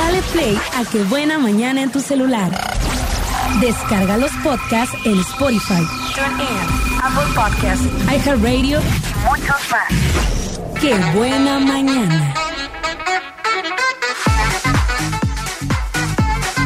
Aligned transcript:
Dale 0.00 0.22
play 0.32 0.58
a 0.78 0.84
Qué 0.90 1.02
Buena 1.04 1.38
Mañana 1.38 1.82
en 1.82 1.92
tu 1.92 2.00
celular. 2.00 2.50
Descarga 3.60 4.16
los 4.16 4.30
podcasts 4.42 4.96
en 5.04 5.20
Spotify, 5.20 5.82
TuneIn, 6.14 7.02
Apple 7.02 7.30
Podcasts, 7.34 7.84
iHeartRadio 8.08 8.80
y 8.80 9.28
muchos 9.28 9.60
más. 9.70 10.80
Qué 10.80 10.96
Buena 11.14 11.60
Mañana. 11.60 12.34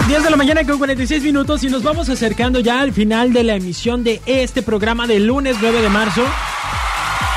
10 0.06 0.22
de 0.22 0.30
la 0.30 0.36
mañana 0.36 0.64
con 0.64 0.78
46 0.78 1.24
minutos 1.24 1.64
y 1.64 1.68
nos 1.68 1.82
vamos 1.82 2.08
acercando 2.08 2.60
ya 2.60 2.80
al 2.80 2.92
final 2.92 3.32
de 3.32 3.42
la 3.42 3.56
emisión 3.56 4.04
de 4.04 4.22
este 4.26 4.62
programa 4.62 5.08
del 5.08 5.26
lunes 5.26 5.56
9 5.60 5.82
de 5.82 5.88
marzo. 5.88 6.22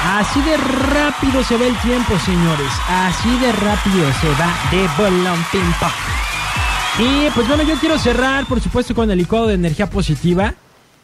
Así 0.10 0.42
de 0.42 0.55
rápido 0.55 1.44
se 1.44 1.58
va 1.58 1.66
el 1.66 1.78
tiempo, 1.82 2.18
señores. 2.20 2.71
Así 2.88 3.30
de 3.39 3.52
rápido 3.52 4.06
se 4.21 4.30
va 4.30 4.56
de 4.71 4.88
bolón 4.98 5.38
ping 5.52 7.04
Y 7.04 7.29
pues 7.32 7.46
bueno, 7.46 7.64
yo 7.64 7.75
quiero 7.75 8.00
cerrar, 8.00 8.46
por 8.46 8.62
supuesto, 8.62 8.96
con 8.96 9.12
el 9.12 9.18
licuado 9.18 9.48
de 9.48 9.56
energía 9.56 9.89
positiva, 9.89 10.54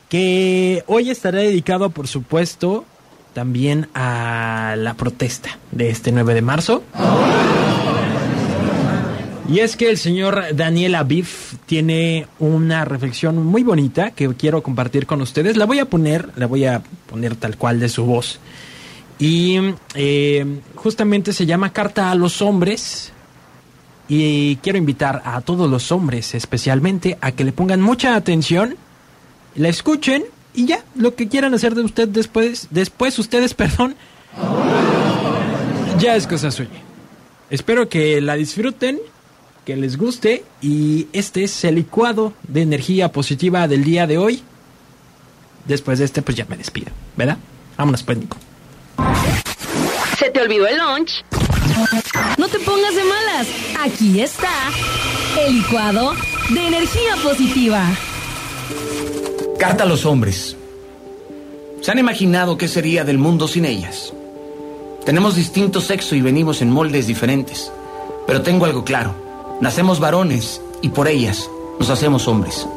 que 0.08 0.86
hoy 0.88 1.10
estará 1.10 1.40
dedicado, 1.40 1.90
por 1.90 2.08
supuesto, 2.08 2.86
también 3.34 3.90
a 3.94 4.76
la 4.78 4.94
protesta 4.94 5.58
de 5.72 5.90
este 5.90 6.14
9 6.14 6.34
de 6.34 6.42
marzo. 6.42 6.82
Y 9.50 9.60
es 9.60 9.76
que 9.76 9.90
el 9.90 9.98
señor 9.98 10.56
Daniel 10.56 10.96
Aviv 10.96 11.28
tiene 11.66 12.28
una 12.40 12.86
reflexión 12.86 13.46
muy 13.46 13.64
bonita 13.64 14.12
que 14.12 14.34
quiero 14.36 14.64
compartir 14.64 15.06
con 15.06 15.20
ustedes. 15.20 15.58
La 15.58 15.66
voy 15.66 15.80
a 15.80 15.86
poner, 15.86 16.30
la 16.38 16.48
voy 16.48 16.64
a 16.64 16.82
poner 17.10 17.36
tal 17.36 17.58
cual 17.58 17.82
de 17.82 17.90
su 17.90 18.06
voz. 18.06 18.40
Y 19.20 19.58
eh, 19.96 20.62
justamente 20.76 21.34
se 21.34 21.46
llama 21.46 21.72
Carta 21.72 22.12
a 22.12 22.16
los 22.16 22.42
Hombres. 22.42 23.12
Y 24.08 24.58
quiero 24.58 24.78
invitar 24.78 25.22
a 25.26 25.42
todos 25.42 25.70
los 25.70 25.92
hombres 25.92 26.36
especialmente 26.36 27.18
a 27.22 27.32
que 27.32 27.46
le 27.46 27.54
pongan 27.54 27.82
mucha 27.82 28.16
atención, 28.16 28.76
la 29.56 29.70
escuchen 29.70 30.26
y 30.54 30.66
ya, 30.66 30.84
lo 30.96 31.16
que 31.16 31.30
quieran 31.30 31.54
hacer 31.54 31.74
de 31.74 31.82
usted 31.82 32.10
después, 32.10 32.68
después 32.70 33.18
ustedes, 33.18 33.54
perdón, 33.56 33.96
ya 36.00 36.16
es 36.16 36.28
cosa 36.28 36.52
suya. 36.52 36.70
Espero 37.50 37.88
que 37.88 38.20
la 38.20 38.36
disfruten 38.36 39.00
que 39.66 39.76
les 39.76 39.98
guste 39.98 40.44
y 40.62 41.08
este 41.14 41.44
es 41.44 41.64
el 41.64 41.76
licuado 41.76 42.34
de 42.48 42.62
energía 42.62 43.12
positiva 43.12 43.68
del 43.68 43.84
día 43.84 44.08
de 44.08 44.18
hoy. 44.18 44.44
Después 45.66 46.00
de 46.00 46.06
este, 46.06 46.22
pues 46.22 46.36
ya 46.36 46.46
me 46.50 46.58
despido, 46.58 46.92
¿verdad? 47.16 47.38
Vámonos, 47.78 48.04
pues, 48.04 48.18
Nico. 48.18 48.38
¿Se 50.34 50.40
te 50.40 50.46
olvidó 50.46 50.66
el 50.66 50.80
lunch? 50.80 51.24
No 52.40 52.48
te 52.48 52.58
pongas 52.58 52.96
de 52.96 53.04
malas. 53.04 53.48
Aquí 53.80 54.20
está 54.20 54.50
el 55.40 55.58
licuado 55.58 56.14
de 56.50 56.68
energía 56.70 57.16
positiva. 57.22 57.88
Carta 59.60 59.84
a 59.84 59.86
los 59.86 60.08
hombres. 60.08 60.58
¿Se 61.82 61.92
han 61.92 62.00
imaginado 62.00 62.58
qué 62.58 62.68
sería 62.68 63.04
del 63.04 63.20
mundo 63.20 63.48
sin 63.48 63.66
ellas? 63.66 64.12
Tenemos 65.06 65.36
distinto 65.36 65.82
sexo 65.82 66.16
y 66.16 66.22
venimos 66.22 66.64
en 66.64 66.72
moldes 66.72 67.06
diferentes. 67.06 67.72
Pero 68.26 68.42
tengo 68.42 68.66
algo 68.66 68.84
claro. 68.84 69.14
Nacemos 69.62 70.00
varones 70.00 70.62
y 70.82 70.90
por 70.90 71.08
ellas 71.08 71.48
nos 71.78 71.92
hacemos 71.92 72.28
hombres. 72.28 72.68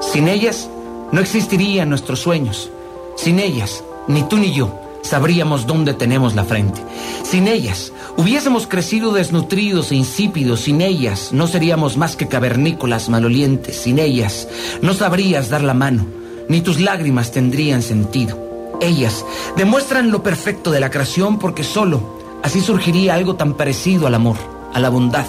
Sin 0.00 0.26
ellas 0.26 0.68
no 1.12 1.20
existirían 1.20 1.88
nuestros 1.88 2.18
sueños. 2.18 2.68
Sin 3.14 3.38
ellas, 3.38 3.84
ni 4.08 4.24
tú 4.24 4.38
ni 4.38 4.52
yo 4.52 4.83
sabríamos 5.04 5.66
dónde 5.68 5.94
tenemos 5.94 6.34
la 6.34 6.42
frente. 6.42 6.80
Sin 7.22 7.46
ellas, 7.46 7.92
hubiésemos 8.16 8.66
crecido 8.66 9.12
desnutridos 9.12 9.92
e 9.92 9.94
insípidos. 9.94 10.62
Sin 10.62 10.80
ellas, 10.80 11.32
no 11.32 11.46
seríamos 11.46 11.96
más 11.96 12.16
que 12.16 12.26
cavernícolas 12.26 13.08
malolientes. 13.08 13.76
Sin 13.76 14.00
ellas, 14.00 14.48
no 14.82 14.94
sabrías 14.94 15.50
dar 15.50 15.62
la 15.62 15.74
mano, 15.74 16.04
ni 16.48 16.60
tus 16.60 16.80
lágrimas 16.80 17.30
tendrían 17.30 17.82
sentido. 17.82 18.42
Ellas 18.80 19.24
demuestran 19.56 20.10
lo 20.10 20.22
perfecto 20.22 20.72
de 20.72 20.80
la 20.80 20.90
creación 20.90 21.38
porque 21.38 21.62
solo 21.62 22.18
así 22.42 22.60
surgiría 22.60 23.14
algo 23.14 23.36
tan 23.36 23.54
parecido 23.54 24.08
al 24.08 24.14
amor 24.14 24.54
a 24.74 24.80
la 24.80 24.90
bondad, 24.90 25.24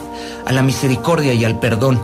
a 0.45 0.51
la 0.51 0.63
misericordia 0.63 1.33
y 1.33 1.45
al 1.45 1.59
perdón. 1.59 2.01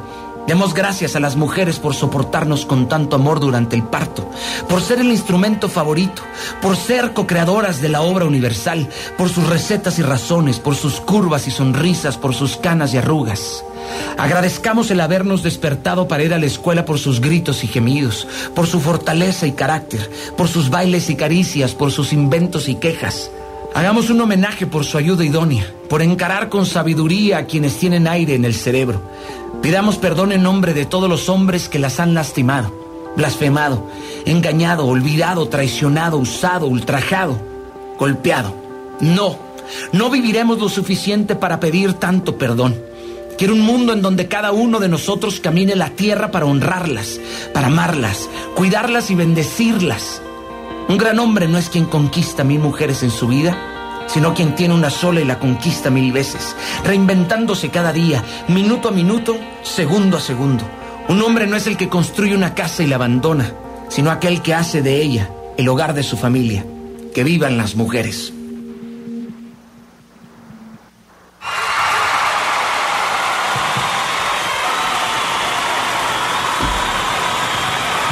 Demos 0.47 0.73
gracias 0.73 1.15
a 1.15 1.19
las 1.19 1.35
mujeres 1.35 1.79
por 1.79 1.93
soportarnos 1.93 2.65
con 2.65 2.87
tanto 2.89 3.15
amor 3.15 3.39
durante 3.39 3.75
el 3.75 3.83
parto, 3.83 4.29
por 4.67 4.81
ser 4.81 4.99
el 4.99 5.11
instrumento 5.11 5.69
favorito, 5.69 6.23
por 6.61 6.75
ser 6.75 7.13
co-creadoras 7.13 7.81
de 7.81 7.89
la 7.89 8.01
obra 8.01 8.25
universal, 8.25 8.89
por 9.17 9.29
sus 9.29 9.47
recetas 9.47 9.99
y 9.99 10.01
razones, 10.01 10.59
por 10.59 10.75
sus 10.75 10.99
curvas 10.99 11.47
y 11.47 11.51
sonrisas, 11.51 12.17
por 12.17 12.33
sus 12.33 12.57
canas 12.57 12.93
y 12.93 12.97
arrugas. 12.97 13.63
Agradezcamos 14.17 14.91
el 14.91 14.99
habernos 14.99 15.43
despertado 15.43 16.07
para 16.07 16.23
ir 16.23 16.33
a 16.33 16.39
la 16.39 16.45
escuela 16.45 16.85
por 16.85 16.99
sus 16.99 17.21
gritos 17.21 17.63
y 17.63 17.67
gemidos, 17.67 18.27
por 18.55 18.67
su 18.67 18.79
fortaleza 18.79 19.47
y 19.47 19.53
carácter, 19.53 20.09
por 20.37 20.47
sus 20.47 20.69
bailes 20.69 21.09
y 21.09 21.15
caricias, 21.15 21.73
por 21.73 21.91
sus 21.91 22.13
inventos 22.13 22.67
y 22.67 22.75
quejas. 22.75 23.31
Hagamos 23.73 24.09
un 24.09 24.19
homenaje 24.19 24.67
por 24.67 24.83
su 24.83 24.97
ayuda 24.97 25.23
idónea, 25.23 25.73
por 25.87 26.01
encarar 26.01 26.49
con 26.49 26.65
sabiduría 26.65 27.37
a 27.37 27.45
quienes 27.45 27.77
tienen 27.77 28.05
aire 28.05 28.35
en 28.35 28.43
el 28.43 28.53
cerebro. 28.53 29.01
Pidamos 29.61 29.97
perdón 29.97 30.33
en 30.33 30.43
nombre 30.43 30.73
de 30.73 30.85
todos 30.85 31.09
los 31.09 31.29
hombres 31.29 31.69
que 31.69 31.79
las 31.79 32.01
han 32.01 32.13
lastimado, 32.13 32.73
blasfemado, 33.15 33.87
engañado, 34.25 34.85
olvidado, 34.85 35.47
traicionado, 35.47 36.17
usado, 36.17 36.67
ultrajado, 36.67 37.39
golpeado. 37.97 38.53
No, 38.99 39.37
no 39.93 40.09
viviremos 40.09 40.59
lo 40.59 40.67
suficiente 40.67 41.35
para 41.35 41.61
pedir 41.61 41.93
tanto 41.93 42.37
perdón. 42.37 42.75
Quiero 43.37 43.53
un 43.53 43.61
mundo 43.61 43.93
en 43.93 44.01
donde 44.01 44.27
cada 44.27 44.51
uno 44.51 44.79
de 44.79 44.89
nosotros 44.89 45.39
camine 45.39 45.77
la 45.77 45.89
tierra 45.91 46.29
para 46.29 46.45
honrarlas, 46.45 47.21
para 47.53 47.67
amarlas, 47.67 48.29
cuidarlas 48.53 49.09
y 49.11 49.15
bendecirlas. 49.15 50.21
Un 50.89 50.97
gran 50.97 51.19
hombre 51.19 51.47
no 51.47 51.57
es 51.57 51.69
quien 51.69 51.85
conquista 51.85 52.43
mil 52.43 52.59
mujeres 52.59 53.03
en 53.03 53.11
su 53.11 53.27
vida, 53.27 54.05
sino 54.07 54.33
quien 54.33 54.55
tiene 54.55 54.73
una 54.73 54.89
sola 54.89 55.21
y 55.21 55.25
la 55.25 55.39
conquista 55.39 55.89
mil 55.89 56.11
veces, 56.11 56.55
reinventándose 56.83 57.69
cada 57.69 57.93
día, 57.93 58.23
minuto 58.47 58.89
a 58.89 58.91
minuto, 58.91 59.37
segundo 59.63 60.17
a 60.17 60.19
segundo. 60.19 60.65
Un 61.07 61.21
hombre 61.21 61.47
no 61.47 61.55
es 61.55 61.67
el 61.67 61.77
que 61.77 61.89
construye 61.89 62.35
una 62.35 62.53
casa 62.53 62.83
y 62.83 62.87
la 62.87 62.95
abandona, 62.95 63.53
sino 63.89 64.11
aquel 64.11 64.41
que 64.41 64.53
hace 64.53 64.81
de 64.81 65.01
ella 65.01 65.29
el 65.57 65.67
hogar 65.69 65.93
de 65.93 66.03
su 66.03 66.17
familia. 66.17 66.65
Que 67.13 67.23
vivan 67.23 67.57
las 67.57 67.75
mujeres. 67.75 68.33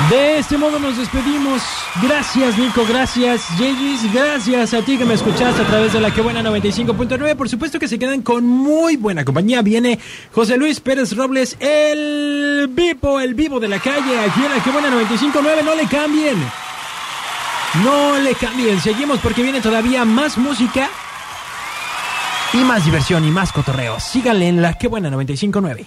De 0.09 0.39
este 0.39 0.57
modo 0.57 0.79
nos 0.79 0.97
despedimos. 0.97 1.61
Gracias, 2.01 2.57
Nico. 2.57 2.83
Gracias, 2.89 3.47
Yegis. 3.59 4.11
Gracias 4.11 4.73
a 4.73 4.81
ti 4.81 4.97
que 4.97 5.05
me 5.05 5.13
escuchaste 5.13 5.61
a 5.61 5.67
través 5.67 5.93
de 5.93 6.01
la 6.01 6.11
Que 6.11 6.21
Buena 6.21 6.41
95.9. 6.41 7.35
Por 7.35 7.47
supuesto 7.47 7.77
que 7.77 7.87
se 7.87 7.99
quedan 7.99 8.23
con 8.23 8.43
muy 8.43 8.97
buena 8.97 9.23
compañía. 9.23 9.61
Viene 9.61 9.99
José 10.33 10.57
Luis 10.57 10.79
Pérez 10.79 11.15
Robles, 11.15 11.57
el 11.59 12.69
vivo, 12.71 13.19
el 13.19 13.35
vivo 13.35 13.59
de 13.59 13.67
la 13.67 13.77
calle. 13.77 14.19
Aquí 14.19 14.41
en 14.43 14.51
la 14.51 14.63
Que 14.63 14.71
Buena 14.71 14.89
95.9. 14.89 15.63
No 15.63 15.75
le 15.75 15.85
cambien. 15.85 16.37
No 17.83 18.17
le 18.17 18.33
cambien. 18.33 18.81
Seguimos 18.81 19.19
porque 19.19 19.43
viene 19.43 19.61
todavía 19.61 20.05
más 20.05 20.39
música. 20.39 20.89
Y 22.53 22.57
más 22.57 22.83
diversión 22.83 23.25
y 23.25 23.29
más 23.29 23.51
cotorreo. 23.51 23.99
Síganle 23.99 24.47
en 24.47 24.63
la 24.63 24.73
Que 24.73 24.87
Buena 24.87 25.11
95.9. 25.11 25.85